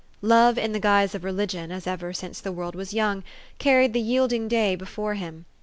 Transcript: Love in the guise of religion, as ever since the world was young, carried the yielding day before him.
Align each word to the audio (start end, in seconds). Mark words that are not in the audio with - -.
Love 0.23 0.57
in 0.57 0.71
the 0.71 0.79
guise 0.79 1.13
of 1.13 1.23
religion, 1.23 1.71
as 1.71 1.85
ever 1.85 2.11
since 2.11 2.41
the 2.41 2.51
world 2.51 2.73
was 2.73 2.91
young, 2.91 3.23
carried 3.59 3.93
the 3.93 4.01
yielding 4.01 4.47
day 4.47 4.75
before 4.75 5.13
him. 5.13 5.45